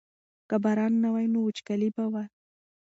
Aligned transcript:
که 0.49 0.55
باران 0.63 0.93
نه 1.03 1.09
وای 1.13 1.27
نو 1.33 1.39
وچکالي 1.43 1.89
به 1.95 2.05
وه. 2.13 2.23